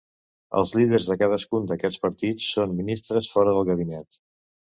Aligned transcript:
Els 0.61 0.71
líders 0.77 1.09
de 1.09 1.17
cadascun 1.19 1.67
d'aquests 1.73 2.01
partits 2.07 2.47
són 2.55 2.75
ministres 2.81 3.29
fora 3.37 3.55
del 3.59 3.71
gabinet. 3.71 4.21